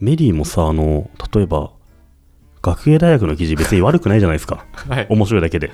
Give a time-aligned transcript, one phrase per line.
[0.00, 1.72] メリーもさあの例えば
[2.62, 4.66] 学芸大学の記事別に悪くないじゃないですか。
[4.88, 5.06] はい。
[5.08, 5.72] 面白いだけで。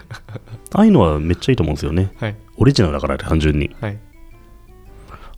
[0.73, 2.13] ああいうのはめっちゃいいと思うんですよね。
[2.19, 2.37] はい。
[2.57, 3.75] オリジナルだから単純に。
[3.81, 3.99] はい。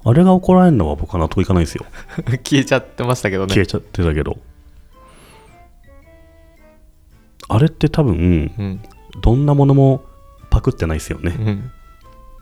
[0.04, 1.86] あれが怒られるのは僕は納得いかないんですよ。
[2.44, 3.54] 消えちゃってましたけどね。
[3.54, 4.38] 消えちゃってたけど。
[7.48, 8.14] あれって多分
[8.58, 8.80] うん。
[9.22, 10.04] どんなものも
[10.50, 11.34] パクってないですよね。
[11.38, 11.70] うん。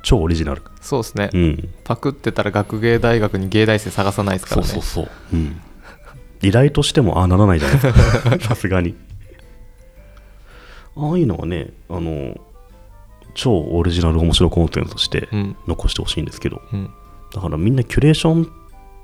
[0.02, 0.62] 超オリジナル。
[0.80, 1.68] そうですね、うん。
[1.84, 4.68] パクってたら学芸大学に芸大生探さないですからね。
[4.68, 5.60] そうそうそう、うん、
[6.46, 8.94] 依頼としてもああならないじゃないですかさすがに。
[10.96, 12.40] ああいうのはねあの
[13.34, 15.56] 超オリジナル面白コンテンツとしてうん。
[15.66, 16.62] 残してほしいんですけど。
[16.72, 16.90] うん。
[17.32, 18.48] だからみんなキュレーションっ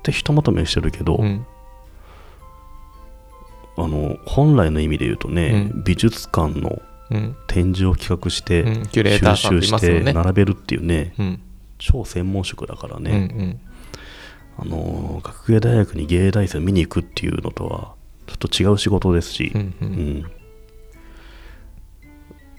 [0.01, 1.45] てひとまとめしてるけど、うん。
[3.77, 6.81] あの本来の意味で言うとね、う美術館の
[7.11, 7.35] うん。
[7.47, 11.41] 展示を企画して、収集して並べるっていうねうん。
[11.77, 13.59] 超専門職だからうんうね、ん
[14.57, 17.95] あの学芸大学に芸大生を見に行くっていうのとは
[18.27, 19.89] ちょっと違う仕事ですし、うんううん。
[20.19, 20.31] ん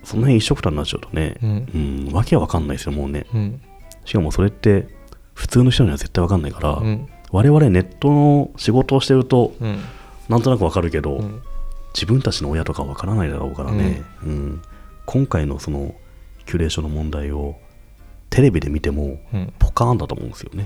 [0.03, 2.09] その辺一緒くたになっちゃうとねう、ん。
[2.09, 3.27] うんわけわかんないですよもうね。
[3.33, 3.61] うん。
[4.05, 4.89] しかもそれって
[5.33, 7.09] 普通の人には絶対わかんないから、うん。
[7.31, 9.79] 我々ネットの仕事をしてるとうん。
[10.29, 11.43] なんとなくわかるけど、うん。
[11.95, 14.63] 自分たちの親とかわからないだろうからね、うん。
[15.07, 15.95] 今回のその
[16.45, 17.57] キュレーションの問題を
[18.35, 19.53] テレビで見てもうん。
[19.61, 20.65] ポカーンだと思うんですよね。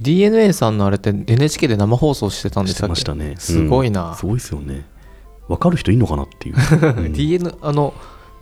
[0.00, 2.90] DNA さんのあれって NHK で生放送してたんでしてしたっけ？
[2.92, 3.34] ましたね。
[3.36, 4.14] すごいうんな。
[4.14, 4.86] すごいですよね。
[5.46, 7.92] わかる人いるのかなっていう、うん DN あの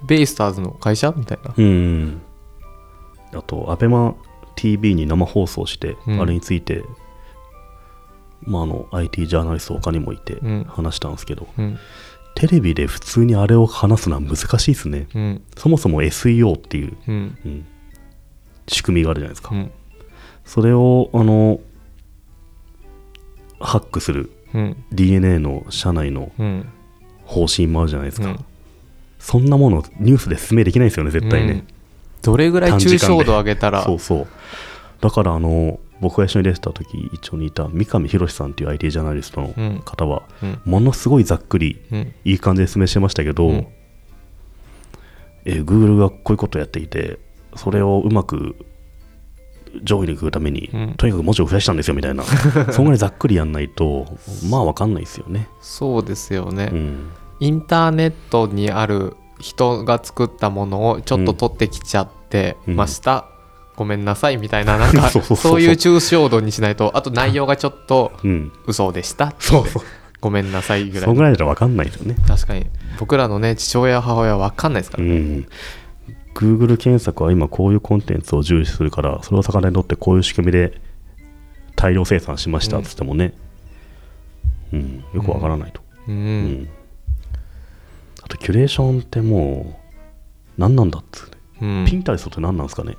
[0.07, 1.53] ベイスターズの会社みたいな。
[1.57, 2.21] うん
[3.35, 4.15] あと、アベマ
[4.55, 6.21] t v に生放送して、うん。
[6.21, 6.85] あれについて、
[8.43, 10.65] まあ、あの IT ジャーナリスト他にもいてうん。
[10.69, 11.79] 話したんですけど、うん。
[12.37, 15.09] テレビで普通にあれを話すのは難しいですね。
[15.15, 15.43] うん。
[15.57, 17.39] そもそも SEO っていう、うん。
[17.45, 17.67] うん
[18.69, 19.55] 仕組みがあるじゃないですか。
[19.55, 19.71] うん。
[20.45, 21.61] それを、あの、
[23.61, 24.77] ハックするうん。
[24.93, 26.69] DNA の社内のうん。
[27.25, 28.29] 方針もあるじゃないですか。
[28.29, 28.45] うん。
[29.19, 31.53] そんなものニュースで説明できないですよね、絶対ね。
[31.53, 31.67] うん。
[32.23, 33.83] どれぐらい抽象度上げたら。
[33.85, 34.27] そうそう。
[35.01, 39.83] だから、あの、僕が一緒に出てた時、一緒にいた三上博さんっていう IT ジャーナリストのうん。
[39.85, 40.61] 方は、うん。
[40.65, 42.15] ものすごいざっくり、うん。
[42.25, 43.67] いい感じで説明してましたけど、うん。
[45.45, 47.19] えー Google がこういうことをやっていて、
[47.57, 48.57] それをうまく
[49.83, 52.25] 上位に来るために、うんとにかく文字を増やしたんですよみたいな、
[52.73, 54.07] そんぐらいざっくりやんないと、
[54.49, 55.49] まあわかんないですよね。
[55.61, 57.11] そうですよね、うん。
[57.41, 63.27] インターネットにある人が作ったものをちょっと取ってきちゃってました、
[63.77, 68.53] ごめんなさいみたいななんか そういう抽象度にしないとあと内容がちょっとうん。
[68.67, 69.83] 嘘でしたってそうそう。
[70.21, 72.17] ごめんなさいぐらそんいぐらいだとわかんないですよね。
[72.27, 72.67] 確かに
[72.99, 75.47] 僕らのね父親母親は分かんないですから、うん。
[76.39, 80.81] Google 検索は今こういうコンテンツを重視するから、それを魚にとってこういう仕組みで
[81.75, 83.35] 大量生産しましたっつってもね、
[84.73, 85.81] うん、よくわからないと。
[86.07, 86.69] うんうん
[88.23, 91.37] あと、キュレーションってもう、何なんだっつうね。
[91.61, 92.97] うんピンタレストって何なんですかね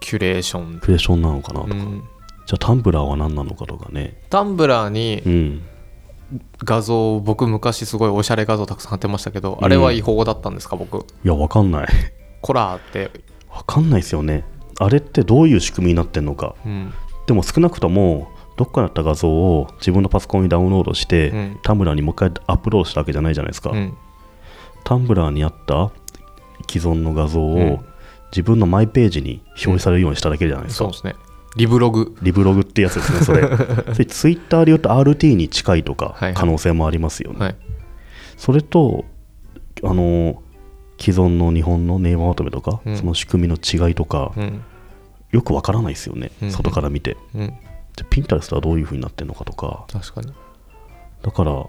[0.00, 1.74] キュレーション、キュレーションなのかなとか。
[1.74, 2.02] うん、
[2.46, 4.20] じゃあ、タンブラーは何なのかとかね。
[4.28, 5.62] タンブラーにうん。
[6.64, 11.88] 画像僕昔すごいおしゃれ画像たくさん貼ってましたけど、あれは違法だったんですか僕いや、わかんない。
[12.44, 13.10] コラーって、
[13.48, 14.44] わかんないですよね。
[14.78, 16.54] あれってどういう仕組みになってんのか。
[16.66, 16.92] うん
[17.26, 18.28] でも少なくとも、
[18.58, 23.70] どっかにあった画像を自分のパソコンにダウンロードして、うんタンブラーにもう一回アップロードしたわけじゃないじゃないですか。
[23.70, 23.96] うん
[24.84, 25.90] タンブラーにあった
[26.70, 27.78] 既存の画像を、うん
[28.30, 30.86] 自分のマイページに表示されるようにしただけじゃないですか。
[30.86, 31.14] そうですね
[31.56, 33.42] リブログリブログってやつですね、それ。
[33.94, 37.38] それツイッターで言うと RT に近いとかはいはい可能性もありますよね。
[37.38, 37.56] はい
[38.36, 39.04] それと、
[39.84, 40.42] あの、
[40.98, 42.96] 既存の日本のネーまとめとか、うん。
[42.96, 44.62] その仕組みの違いとか、うん。
[45.30, 46.50] よくわからないですよね、うん。
[46.50, 47.16] 外から見て。
[47.34, 47.46] うん。
[47.96, 50.32] じゃあピンタレストはどういう風になってるのかとか、確かに。
[51.22, 51.66] だから、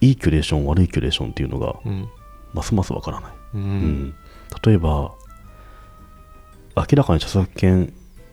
[0.00, 2.08] いいキュレーション、悪いキュレーションっていうのが、うん。
[2.52, 3.32] ますますわからない。
[3.54, 3.64] ううん。
[4.08, 4.14] ん
[4.64, 5.12] 例えば、
[6.76, 7.92] 明らかに著作権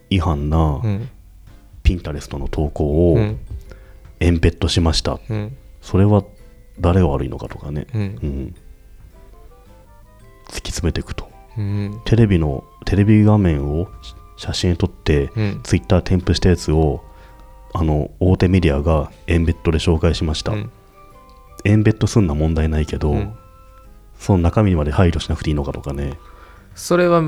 [0.10, 1.10] 違反なうん。
[1.84, 3.40] ピンタレストの投稿をうん。
[4.20, 5.20] エンベッドしました。
[5.30, 5.56] うん。
[5.82, 6.24] それは
[6.80, 8.02] 誰が悪いのかとかね、うん。
[8.02, 8.56] うん、
[10.50, 11.30] 突き詰めていくと。
[11.58, 13.88] うんテレビの、テレビ画面を
[14.36, 17.04] 写真撮って、うんツイッター添付したやつを、
[17.74, 20.54] あの、大手メディアがエンベッドで紹介しました。
[20.54, 20.72] うん
[21.66, 23.34] エンベッドすんのは問題ないけど、うん
[24.20, 26.18] その中身にまで配慮しなくていいのかとかね。
[26.76, 27.22] それは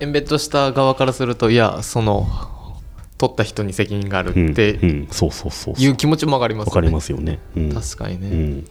[0.00, 2.26] エンベッドした側からするといやその
[3.16, 5.82] 取った人に責任があるうん、ってうん、そうそうそうそう。
[5.82, 7.38] いう気持ちもわかりますよねわかりますよね。
[7.56, 7.72] うん。
[7.72, 8.68] 確かにね、うん。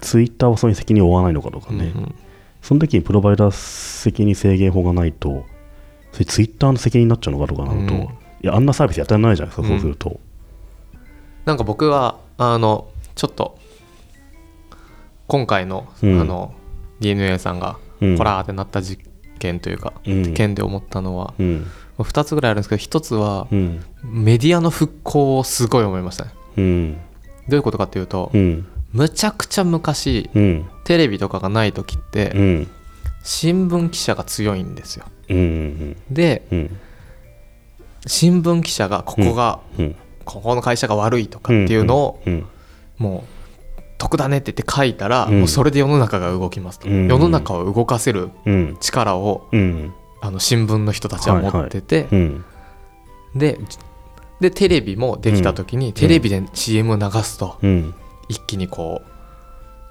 [0.00, 1.92] ツイッターはそれに責任を負わないのかとかね。
[1.94, 2.14] うんうん
[2.62, 5.44] その時にプロバイダー責任制限法がないと、
[6.12, 8.00] それツイッターの責任になっちゃうのかとかなると、うん。
[8.02, 8.08] い
[8.42, 10.20] や、あんなサービスやってないじゃないですか、うんそうすると。
[11.44, 12.86] なんか僕はあの
[13.16, 13.58] ちょっと
[15.26, 16.20] 今回の,、うん。
[16.20, 16.54] あの
[17.00, 18.18] DNA さんがうん。
[18.18, 19.04] こらーってなった実
[19.38, 20.34] 験というか、うん。
[20.34, 21.66] 件で思ったのは、うん。
[21.98, 23.84] 2つぐらいあるんですけど1つはうん。
[24.04, 26.30] メディアの復興をすごい思いましたね。
[26.58, 26.92] うん。
[26.94, 26.98] ど
[27.50, 30.68] ういうことかっていうと、うんむちゃくちゃ昔うん。
[30.84, 32.68] テレビとかがない時って、うん。
[33.24, 35.06] 新聞記者が強いんですよ。
[35.28, 36.78] うんでうん。
[38.06, 39.96] 新聞記者がここが、うん。
[40.24, 42.46] ここの会社が悪いとかっていうのを、うん
[42.98, 43.42] もう
[43.98, 45.38] 得だねって言って書いたら、うん。
[45.40, 47.08] もうそれで世の中が動きますと、うん。
[47.08, 48.76] 世の中を動かせるうん。
[48.80, 49.94] 力をうん。
[50.20, 52.44] あの新聞の人たちは持ってて、うん。
[53.34, 53.58] で
[54.40, 57.58] でテレビもできた時に、テレビで CM を流すと。
[57.62, 57.94] うん
[58.32, 59.02] 一気にこ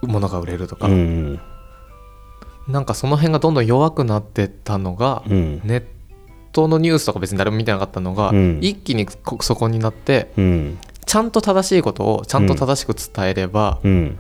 [0.02, 1.40] う物が売れるとか、うん。
[2.68, 5.62] なんかその辺がどんどん弱くなってったのが、うん。
[5.64, 5.84] ネッ
[6.52, 8.60] トのニュースとか別に誰も見てなかったのが、うん。
[8.62, 10.80] 一気にこそこになってうん。
[11.06, 14.18] ちゃんと正しいことをちゃんと正しく伝えれば、うん。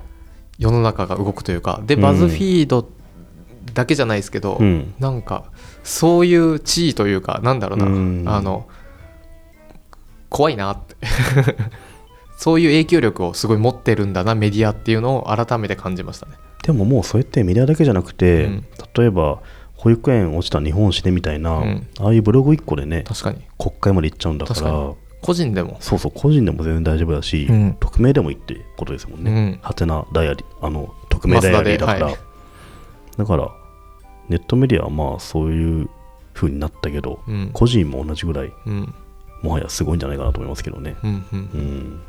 [0.59, 2.87] 世の中が動くというかでうんバズフィード
[3.73, 4.93] だけじゃないですけど、うん。
[4.99, 5.45] なんか
[5.83, 8.23] そういう地位というかなんだろうな、うん。
[8.27, 8.67] あの
[10.29, 10.95] 怖いなって
[12.41, 16.31] そういう影響力をすごい持ってるんだなメディアっていうのを改めて感じましたね。
[16.63, 18.65] でももうそれってメディアだけじゃなくて、うん。
[18.97, 19.43] 例えば
[19.75, 21.87] 保育園落ちた日本史ねみたいな、うん。
[21.99, 23.45] ああいうブログ1個でね確かに。
[23.59, 24.91] 国会まで行っちゃうんだから。
[25.21, 25.77] 個人でも。
[25.81, 27.77] そうそう個人でも全然大丈夫だし、うん。
[27.79, 29.59] 匿名でもいいってことですもんね、うん。
[29.61, 32.15] ハテナダイアリーあの匿名ダイアリーだから、はい。
[33.17, 33.51] だから
[34.29, 35.89] ネットメディアはまあそういう
[36.33, 37.51] 風になったけど、うん。
[37.53, 38.95] 個人も同じぐらいうん。
[39.43, 42.01] もはやすごいんじゃないかなと思いますけどね、うん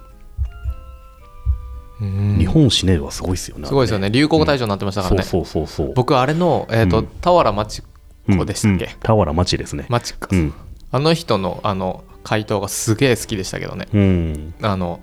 [2.38, 4.10] 日本史ねはすごいですよねすごいですよね。
[4.10, 7.08] 流行語大賞になってましたからね、そうそうそうそう僕あれの、えーとうん。
[7.22, 7.82] 俵町
[8.28, 10.54] 子でしたっけ、俵町ですね、町か、うん。
[10.90, 13.88] あの人のあの回答がすげえ好きでしたけどね。
[13.93, 14.54] うん。
[14.62, 15.00] あの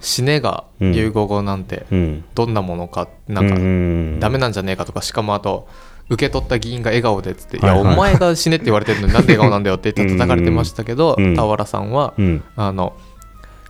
[0.00, 2.24] 死ねが流行語なんてうん。
[2.34, 5.68] どんなものかなんかうんダメなんじゃねえかとかしかもあと
[6.08, 11.34] 受け取った議員が笑顔でっつって「いやお前が死ねって言われてるのになんで笑顔なんだよ」って言って叩かれてましたけどうん。
[11.34, 12.44] 俵さんはうん。
[12.56, 12.94] あの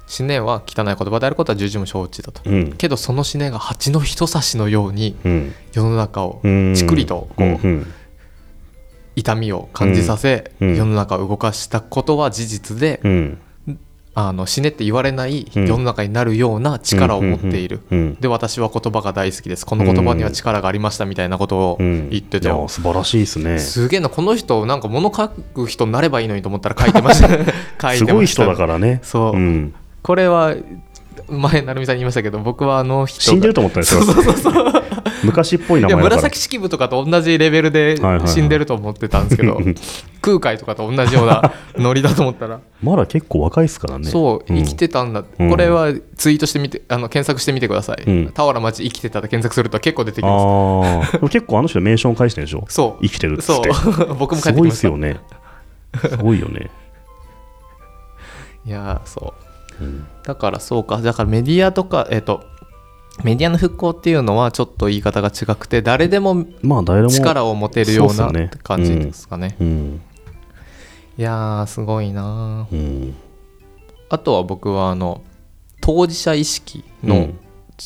[0.07, 2.41] 死ねは汚い言葉であることは重々承知だと。
[2.49, 2.73] うん。
[2.73, 5.55] けどその死ねが蜂の一刺しのようにうん。
[5.73, 7.87] 世の中をうんちくりとこううん。
[9.17, 10.77] 痛みを感じさせうん。
[10.77, 13.39] 世の中を動かしたことは事実でうん。
[14.19, 15.67] あの死ねって言われないうん。
[15.67, 17.81] 世の中になるような力を持っている。
[17.91, 19.67] うんで私は言葉が大好きです。
[19.67, 23.59] この言葉には力がありましたみたいなことをうん言ってていや素晴らしいですね。
[23.59, 24.09] すげえな。
[24.09, 27.29] この人なんか物書く人になればいいのにと思ったら書いてました。
[27.35, 28.07] 書いてました。
[28.07, 29.01] すごい人だからね。
[29.03, 29.75] そう、うん
[30.07, 30.55] これは
[31.27, 34.03] 前成美さんに言いましたけど僕はあの人死んでると思ったんですよ
[35.25, 36.17] 昔っぽい名前だから。
[36.17, 38.29] 紫式部とかと同じレベルではいはいはい。
[38.29, 39.59] 死んでると思ってたんですけど、
[40.23, 44.05] 空海とかと同じようなノリだと思ったら、まだ結構若いですからね。
[44.09, 44.57] そう、ん。
[44.57, 45.51] 生きてたんだ、うん。
[45.51, 48.33] これはツイートしてみてあの検索してみてください、うん。
[48.33, 51.19] 俵町生きてたで検索すると結構出てきます。
[51.31, 52.65] 結構あの人メンション返してるでしょ？
[52.69, 53.03] そう。
[53.03, 53.71] 生きてるそて。
[53.71, 53.73] う。
[54.15, 54.71] 僕も帰すごいってきました。
[54.71, 55.17] ですよね。
[56.09, 56.71] すごいよね。
[58.65, 59.46] いやーそう
[59.81, 60.07] うん。
[60.23, 60.99] だからそうか。
[60.99, 62.45] だからメディアとかえっ、と
[63.25, 66.45] メディアの復興っていうのはちょっと言い方が違くて誰でも
[67.09, 68.31] 力を持てるような
[68.63, 69.57] 感じですかね。
[69.61, 70.01] うん。
[71.19, 72.75] いやーすごいなー。
[72.75, 73.15] うん。
[74.09, 75.23] あとは僕はあの
[75.81, 77.31] 当事者意識の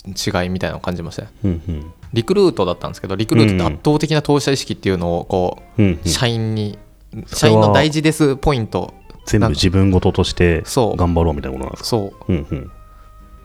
[0.05, 1.93] 違いみたいなのを感じましたねうんうん。
[2.13, 6.01] リクルートだったんですけどリクルートって圧倒的な当事者意識っていうのをこうんうん。
[6.05, 6.79] う社員に
[7.27, 8.95] 社員の大事ですポイント
[9.39, 11.89] 全部自分事として頑張ろうみたいなものなんですか？
[11.89, 12.33] そう。
[12.33, 12.71] うんうん。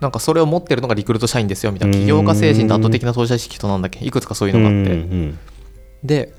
[0.01, 1.95] なんかそれを持ってるのがリクルート社員ですよみたいな。
[1.97, 4.03] 起業家精神と圧倒的な当事者意識となんだっけ？
[4.05, 4.91] いくつかそういうのがあって。
[4.93, 5.39] うん
[6.03, 6.33] で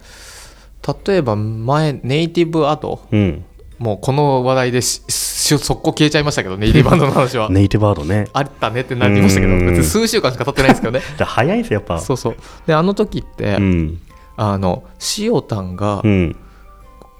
[1.06, 3.44] 例えば前ネイティブアドうんうん。
[3.78, 7.48] もうこの話題でしし速攻消えちゃいましたけどネイティブアドの話は。
[7.52, 8.26] ネイティブワードね。
[8.32, 9.66] あったねってなりましたけどうん。
[9.66, 11.00] 別に数週間しか経ってないですけどね。
[11.18, 11.98] じゃあ早いんですよやっぱ。
[11.98, 12.36] そうそう。
[12.66, 14.00] であの時って、うん。
[14.36, 14.84] あの
[15.18, 16.36] 塩タンがうん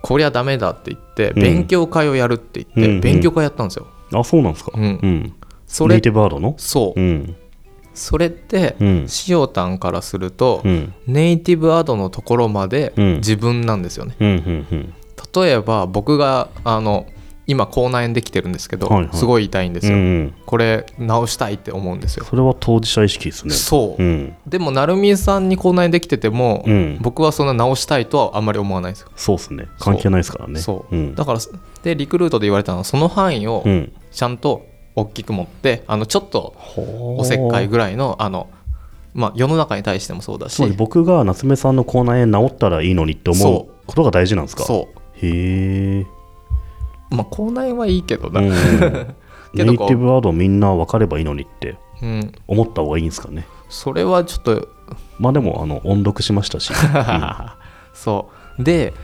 [0.08, 1.42] こりゃダメだって言ってうん。
[1.42, 3.00] 勉強会をやるって言って、うんうん。
[3.00, 4.72] 勉強会やったんですよ、あそうなんですか？
[4.74, 4.82] うん。
[4.82, 5.34] うん。
[5.66, 6.54] それネイティブワードの？
[6.58, 7.36] そう、うん。
[7.92, 9.06] それって、うん。
[9.28, 10.94] 塩タンからすると、うん。
[11.06, 13.14] ネイティブアドのところまでうん。
[13.16, 14.94] 自分なんですよね、うんうんうん。
[15.34, 17.06] 例えば僕があの
[17.46, 19.16] 今口内炎できてるんですけど、はいはい。
[19.16, 20.34] すごい痛いんですよ、うんうん。
[20.46, 23.54] これ治したいって思うんですよ、それは当事者意識ですね。
[23.54, 24.34] そう、うん。
[24.46, 26.98] でも成美さんに口内炎できてても、うん。
[27.00, 29.10] 僕はそんな治したいとはあんまり思わないんですよ。
[29.16, 29.66] そうですね。
[29.78, 30.58] 関係ないですからね。
[30.60, 31.14] そう、ん。
[31.14, 31.38] だから
[31.82, 33.92] でリクルートで言われたのはその範囲をうん。
[34.10, 38.48] ちゃんと大きく持ってあのちょっとおせっかいぐらいのあの、
[39.12, 40.66] まあ、世の中に対してもそうだし。
[40.76, 44.64] 僕が夏目さんの口内炎治ったらいいのにって思そうことが大事なんですか？
[44.64, 44.88] そ
[45.22, 46.06] へえう
[47.10, 48.48] まあ口内炎はいいけどな、うん。
[49.54, 52.32] ネイティブワードみんな分かればいいのにってうん。
[52.46, 53.46] 思った方がいいんですかね。
[53.68, 54.68] それはちょっと。
[55.18, 56.72] まあでもあの音読しましたし、
[57.94, 58.62] そう。
[58.62, 58.94] で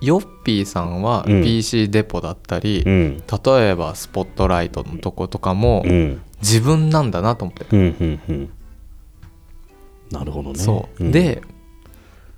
[0.00, 1.42] ヨッピーさんはうん。
[1.42, 3.16] PC デポだったり、うん。
[3.44, 5.84] 例えばスポットライトのとことかも
[6.40, 8.50] 自分なんだなと思って、うんうんうん。
[10.10, 10.58] なるほどね。
[10.58, 11.10] そう、ん。
[11.10, 11.42] で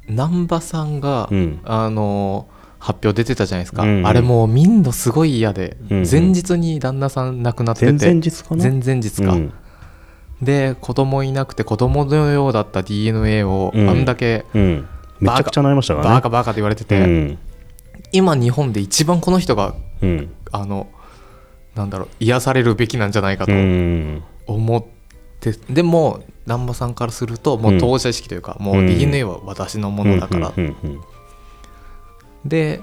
[0.08, 1.60] 難波さんが、うん。
[1.64, 2.48] あの
[2.80, 3.98] 発表出てたじゃないですか、うん。
[3.98, 5.98] うんあれもう見んのすごい嫌で、うん。
[5.98, 7.92] うん前日に旦那さん亡くなってて。
[7.92, 8.62] 前々日かな？
[8.64, 9.52] 前々日か、うん。
[10.42, 13.88] で子供いなくて子供のようだった DNA をうん。
[13.88, 14.88] あんだけうん。
[15.20, 16.14] めちゃくちゃなりましたからね。
[16.14, 17.38] バカバカって言われてて、うん。
[18.12, 20.32] 今日本で一番この人がうん。
[20.50, 20.88] あの
[21.74, 24.22] なんだろう癒されるべきなんじゃないかとうん。
[24.46, 24.84] 思っ
[25.38, 30.52] て、でも南波さんからするともう当事者意識というか、もう DNA は私のものだから、
[32.44, 32.80] で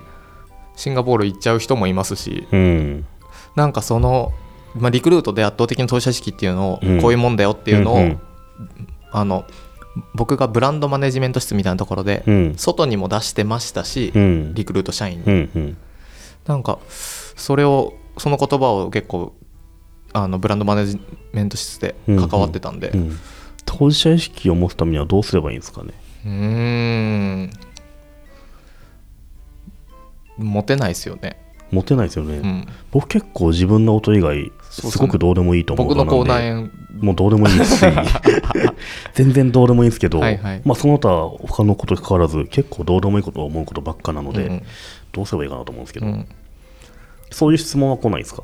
[0.75, 2.59] シンガポール行っちゃう人もいますしうん。
[2.59, 3.05] うん
[3.57, 4.31] なんかその、
[4.75, 7.01] まあ、リクルートで圧倒的な当事者意識っていうのを、うん。
[7.01, 8.19] こういうもんだよっていうのを、うんうん。
[9.11, 9.45] あの
[10.13, 12.55] 僕がブランドマネジメント室みたいなところで、うん。
[12.55, 14.53] 外にも出してましたし、うん。
[14.53, 15.77] リクルート社員に、うんうん。
[16.45, 19.33] なんかそれをその言葉を結構
[20.13, 21.01] あのブランドマネジ
[21.33, 22.89] メント室で関わってたんで。
[22.89, 23.19] ううん。
[23.65, 25.93] 当事者意識を持つためにはどうすればいいんですかね。
[26.25, 27.49] ーん
[30.37, 31.39] モテないですよね、
[31.71, 36.69] 持てないですよね、うん、僕結構自分の音以外すごくどうでもいいと思う僕の口内炎。
[36.99, 37.85] もうどうでもいいですし
[39.13, 40.61] 全然どうでもいいんですけどはいはい。
[40.65, 41.09] まあ、その他
[41.47, 44.63] 他のことに関わらず結構どうでもいいことを思うことばっかなので、うん。
[45.11, 46.27] どうすればいいかなと思うんですけど、うん、
[47.29, 48.43] そういう質問は来ないですか？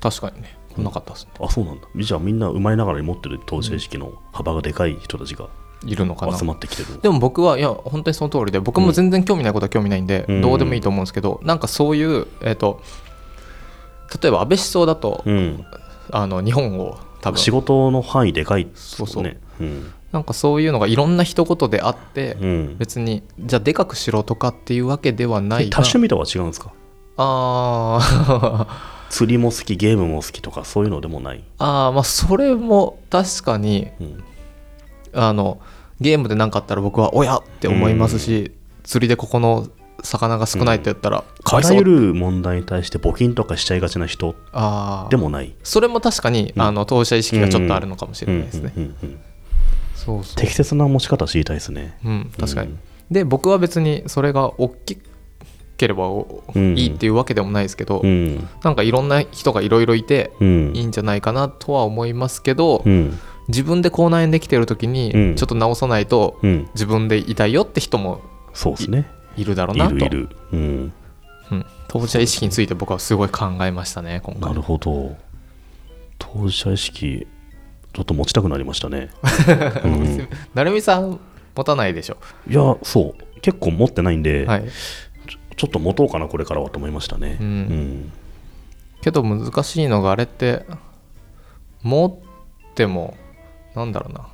[0.00, 0.56] 確かにね。
[0.74, 1.82] 来なかったですね、あそうなんだ。
[1.96, 5.48] じゃあみんな生まれながらに持ってる当事者意識の幅がでかい人たちが
[5.84, 6.38] いるのかな。
[6.38, 10.40] 集まってきてる、でも僕はいや本当にその通りで僕も全然興味ないことは興味ないんで、うん。
[10.40, 12.80] どうでもいいと思うんですけどなんかそういうえっ、と
[14.22, 15.64] 例えば安倍首相だと、うん、
[16.10, 17.38] あの日本を多分。
[17.38, 19.36] 仕事の範囲でかいそうそう。
[19.60, 19.92] うん。
[20.12, 22.76] なんかそういうのがいろんな一言であって、うん。
[22.78, 26.72] 別にじゃあでかくしろとかっていうわけではないが多趣味とは違うんですか？
[27.16, 28.66] あー。
[29.10, 34.24] 釣りも好きゲームも好きとかそういうのでもない、あーまあそれも確かにうん
[35.14, 35.60] あの
[36.00, 38.52] ゲームで何かあったら僕はおやって思いますし、
[38.82, 39.68] 釣りでここの
[40.02, 44.34] 魚が少ないって言ったら、あらゆる問題に対して募金とかしちゃいがちな人
[45.10, 45.54] でもない。
[45.62, 46.62] それも確かに、うん。
[46.62, 48.72] あの当事者意識がちょっとあるのかもしれないですね、
[50.36, 51.98] 適切な持ち方知りたいですね。
[52.04, 52.78] うん確かに、うん。
[53.10, 54.98] で僕は別にそれが大き
[55.76, 56.06] ければ
[56.54, 58.48] いいっていうわけでもないですけど、うん。
[58.62, 60.72] なんかいろんな人がいろいろいてうん。
[60.74, 65.34] いいんじゃないかなとは思いますけど、うん自分で口内炎できてる時にうん。
[65.36, 66.68] ちょっと直さないとうん。
[66.74, 68.20] 自分で痛いよって人も
[68.52, 69.08] そうですね。
[69.36, 69.94] いるだろうなと。
[69.96, 70.28] いるいる。
[70.52, 70.92] うん。
[71.50, 74.50] うん、当事者意識について僕はすごい考えましたね今回。
[74.50, 75.16] なるほど。
[76.18, 77.26] 当事者意識
[77.92, 79.10] ちょっと持ちたくなりましたね、
[79.84, 80.28] うん。
[80.54, 81.20] 成美さん
[81.54, 82.16] 持たないでしょ？
[82.48, 83.40] いやそう。
[83.40, 84.64] 結構持ってないんで、はい。
[85.56, 87.36] ちょっと持とうかなこれからはと思いましたね。
[87.40, 87.46] うん。
[87.46, 88.12] うん。
[89.02, 90.64] けど難しいのがあれって
[91.82, 93.14] 持っても
[93.74, 94.28] なんだろうな。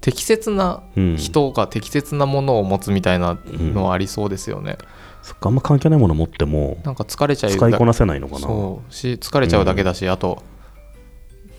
[0.00, 1.16] 適切なうん。
[1.16, 4.78] 人が適切なものを持つみたいなのはありそうですよね、
[5.22, 8.40] そっかあんま関係ないもの持ってもなんか疲れちゃう使いこなせないのかな。
[8.40, 8.92] そう。
[8.92, 10.42] し疲れちゃうだけだし、あと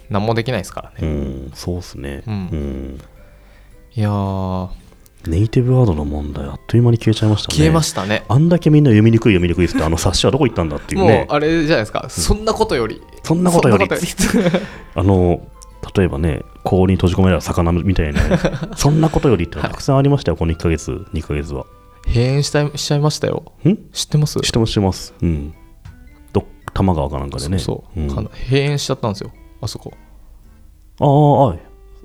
[0.10, 2.24] 何もできないですからうね、んそうっすね。
[2.28, 2.34] うん。
[2.34, 3.01] うん。
[3.96, 4.70] いやー。
[5.28, 7.56] ネイティブワードの問題あっという間に消えちゃいましたね。
[7.56, 8.24] 消えましたね。
[8.28, 13.00] あんだけみんな読みにくい読みにくいっつってあの冊子はどこ行ったんだっていうもうねあれじゃないですか、そんなことより。
[13.24, 13.86] そんなことより。
[14.96, 15.48] あの
[15.96, 18.22] 例えばね氷に閉じ込められた魚みたいな
[18.77, 21.65] そんなことよりってたくさんありましたよこの1ヶ月2ヶ月は。
[22.08, 23.44] 閉園したいしちゃいましたよ。
[23.63, 23.75] ん？
[23.94, 24.39] 知ってます？
[24.44, 25.13] してますしてます。
[25.22, 25.53] うん。
[26.34, 26.46] ど多
[26.80, 27.60] 摩川かなんかでね。
[27.60, 28.08] そうそう、ん。
[28.10, 29.94] かな閉園しちゃったんですよあそこ。
[31.00, 31.60] あー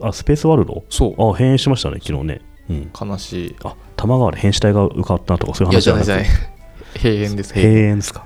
[0.05, 0.85] ああスペースワールド？
[0.91, 1.13] そう。
[1.13, 2.41] あ閉園しましたね昨日ね。
[2.69, 2.91] うん。
[2.99, 3.57] 悲しい。
[3.65, 6.31] あ多摩川で変死体が浮かったとかそういう話じゃないじゃないて
[7.03, 8.25] 閉園です閉閉園園ですか。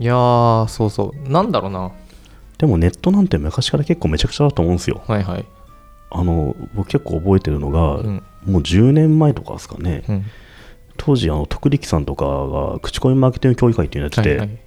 [0.00, 1.28] いやーそうそう。
[1.30, 1.90] なんだろうな
[2.58, 5.02] でもネットなんて昔から結構めちゃくちゃだと思うんですよ。
[5.06, 5.44] はいはい。
[6.10, 8.22] あの僕結構覚えてるのが、うん。
[8.44, 10.04] もう10年前とかですかね。
[10.08, 10.24] うん。
[10.96, 14.58] 当時あの徳力さんとかが口コミマーケティング協議会っていうのやってて、はいはい。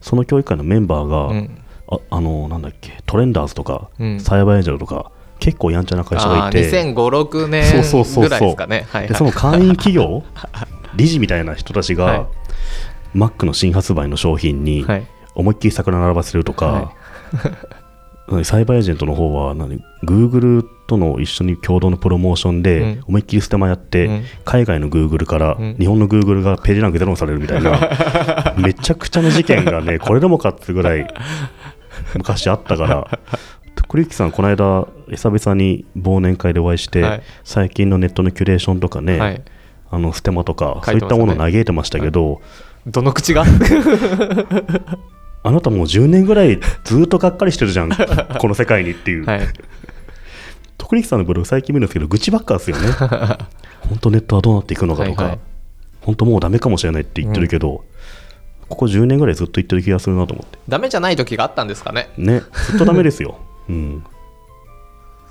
[0.00, 1.58] その協議会のメンバーが、うん。
[1.88, 4.20] ああのなんだっけトレンダーズとか、うん。
[4.20, 6.70] サイバーエンジェルとか結構やんちゃな会社がいて。
[6.70, 8.24] 2005、6そうそうそうそう。
[8.24, 8.86] 年ぐらいですかね。
[8.88, 9.18] はいではい。
[9.18, 10.22] その会員企業
[10.94, 12.26] 理事みたいな人たちが、はい。
[13.14, 15.06] マックの新発売の商品にはい。
[15.34, 16.92] 思いっきり桜並ばせるとか、は
[18.44, 23.04] サイバーエージェントの方は何？Google との一緒に共同のプロモーションうでん。
[23.06, 24.24] 思いっきりステマやって、うん。
[24.44, 25.76] 海外の Google からうん。
[25.78, 31.06] 日本の Google がページランクゼロにされるみたいな、 めちゃくちゃな事件がねこれでもかってぐらい
[32.14, 33.18] 昔あったから。
[33.88, 37.22] 栗木さんこの間久々に忘年会でお会いして、はい。
[37.44, 39.42] 最近のネットのキュレーションとかね、はい。
[39.90, 42.40] あのステマとか、そういったものを嘆いてましたけど、
[42.86, 43.44] どの口が？
[45.44, 47.90] あなたもう10年ぐらいずっとがっかりしてるじゃん、
[48.38, 49.24] この世界にっていう。
[49.24, 49.40] はい
[50.78, 52.88] 徳力さんのブログ最近見るんですけど、愚痴ばっかですよね。
[53.88, 55.38] 本当ネットはどうなっていくのかとか、はいはい
[56.02, 57.84] 本当もうダメかもしれないって言ってるけど、
[58.68, 60.58] ここ10年ぐらいずっと言ってる気がするなと思って。
[60.68, 63.38] ダメじゃない時があったんですかねね、ずっとダメですよ。
[63.68, 64.04] うん。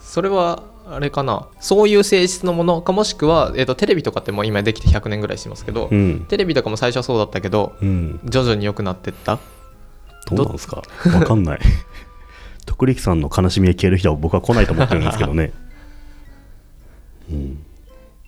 [0.02, 6.26] それはあれかなそういう性質のものかもしくは、えー、とテレビとかってもう今できて100年ぐらいしてますけど、うん。
[6.28, 8.20] テレビとかも最初はそうだったけどうん。
[8.24, 9.40] 徐々に良くなってった
[10.30, 10.84] どうなんですか？
[11.14, 11.60] わかんない。
[12.66, 15.52] 徳力さんの悲しみが消える日は僕は来ないと思ってるんですけどね。
[17.30, 17.64] うん。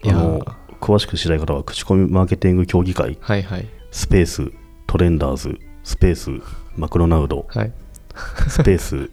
[0.06, 0.40] あの
[0.82, 3.18] 詳しく知りたい方は口コミマーケティング協議会。
[3.22, 3.68] はいはい。
[3.92, 4.52] スペース
[4.88, 6.32] トレンダーズスペース
[6.76, 7.46] マクロナウド。
[7.50, 7.72] はい。
[8.50, 9.10] スペース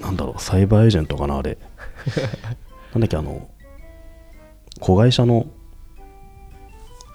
[0.00, 1.56] なんだろうサイバーエージェントかなあれ。
[2.92, 3.48] なんだっけあの
[4.80, 5.46] 子会社の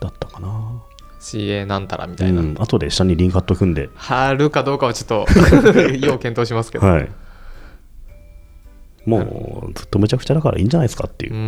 [0.01, 0.81] だったかな
[1.27, 3.89] CA なんたらみたいな、うん後で下にリンク貼っとくんで。
[3.95, 5.25] 貼るかどうかはちょっと
[5.99, 7.09] 要検討しますけど、はい。
[9.05, 11.39] もうずっとめちゃくちゃだからいいんじゃないですかっていう、うん。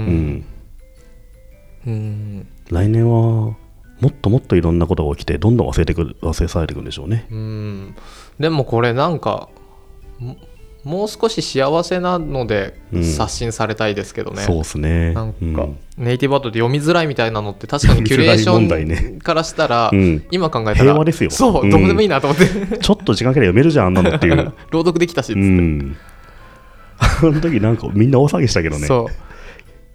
[1.88, 1.94] うん。
[1.94, 2.48] うん。
[2.70, 3.56] 来年は
[4.02, 7.28] もっともっといろんなことが起きてどんどん忘れてくる忘れ去られていくんでしょうね。
[7.32, 7.96] うん。
[8.40, 9.50] でもこれなんか
[10.84, 15.14] ももう少し幸せなのでうん刷新されたいですけどね、そうですね。
[15.14, 15.78] なんか、うん。
[15.98, 20.24] ネイティブアートで読みづらいみたいなのって確かに キュレーションからしたら、うん。
[20.32, 21.30] 今考えたら平和ですよ。
[21.30, 22.78] そう、うんどうでもいいなと思って。
[22.78, 24.54] ちょっと時間かけて読めるじゃんあんなのっていう。
[24.72, 25.98] 朗読できたしっつって、うん。
[27.00, 28.88] あの時なんかみんな大騒ぎしたけどね。
[28.88, 29.14] そう。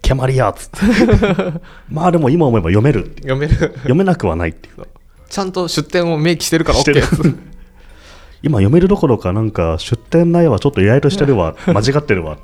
[0.01, 1.59] キャマリアっつって。
[1.89, 3.55] まあでも今思えば読める読める。
[3.55, 4.85] 読めなくはないっていう。
[5.29, 7.54] ちゃんと出典を明記してるから OK
[8.45, 11.55] 今読めるどころかなんか出典内容はちょっと意外としてるわ。
[11.65, 12.37] 間違ってるわ。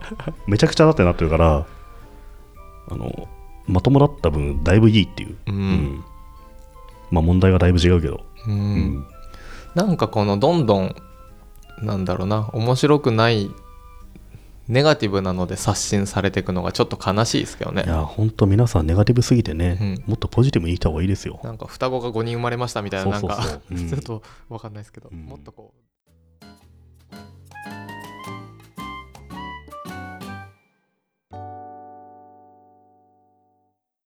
[0.48, 1.68] めちゃくちゃだってなってるから
[2.90, 3.28] あの
[3.68, 6.04] まともだった分だいぶいいっていう、うん。
[7.12, 8.54] まあ問題はだいぶ違うけど、うん。
[8.54, 9.06] うん。
[9.76, 10.96] なんかこのどんどん
[11.84, 12.50] なんだろうな。
[12.54, 13.52] 面白くない
[14.68, 17.84] ネガティブなので刷新されていくのがちょっと悲しいですけどね。
[17.86, 20.04] いや本当皆さんネガティブすぎてね、うん。
[20.08, 21.40] もっとポジティブに生きた方がいいですよ。
[21.44, 23.38] なんか双子が5人生まれましたみたいななんか
[23.70, 25.20] ちょっと分かんないですけど、うん。
[25.20, 25.91] もっとこう